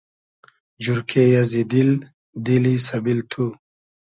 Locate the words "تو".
3.31-3.45